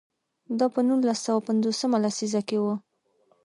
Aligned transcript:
دا 0.59 0.65
په 0.73 0.79
نولس 0.87 1.19
سوه 1.25 1.41
پنځوس 1.47 1.79
مه 1.91 1.97
لسیزه 2.03 2.41
کې 2.47 2.57
و. 2.59 2.65